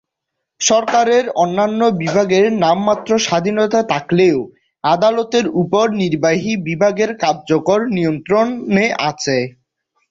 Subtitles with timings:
[0.61, 4.37] সরকারের অন্যান্য বিভাগের নামমাত্র স্বাধীনতা থাকলেও
[4.83, 9.37] আদালতের উপর নির্বাহী বিভাগের কার্যকর নিয়ন্ত্রণে আছে।